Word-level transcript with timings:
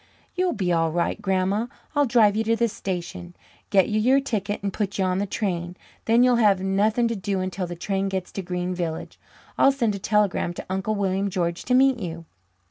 "You'll 0.33 0.53
be 0.53 0.73
all 0.73 0.91
right, 0.91 1.21
Grandma. 1.21 1.67
I'll 1.95 2.07
drive 2.07 2.35
you 2.35 2.43
to 2.45 2.55
the 2.55 2.67
station, 2.67 3.35
get 3.69 3.87
you 3.87 3.99
your 4.01 4.19
ticket, 4.19 4.63
and 4.63 4.73
put 4.73 4.97
you 4.97 5.05
on 5.05 5.19
the 5.19 5.27
train. 5.27 5.77
Then 6.05 6.23
you'll 6.23 6.37
have 6.37 6.59
nothing 6.59 7.07
to 7.09 7.15
do 7.15 7.39
until 7.39 7.67
the 7.67 7.75
train 7.75 8.09
gets 8.09 8.31
to 8.31 8.41
Green 8.41 8.73
Village. 8.73 9.19
I'll 9.59 9.71
send 9.71 9.93
a 9.93 9.99
telegram 9.99 10.55
to 10.55 10.65
Uncle 10.71 10.95
William 10.95 11.29
George 11.29 11.63
to 11.65 11.75
meet 11.75 11.99
you." 11.99 12.25